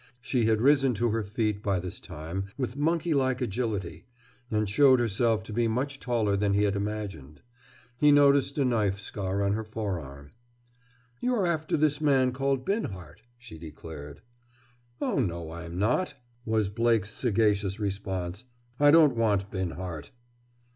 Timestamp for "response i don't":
17.79-19.15